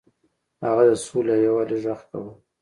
هغه 0.65 0.83
د 0.89 0.91
سولې 1.05 1.31
او 1.35 1.41
یووالي 1.45 1.77
غږ 1.83 1.99
کاوه. 2.09 2.31